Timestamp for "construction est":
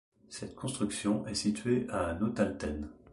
0.55-1.35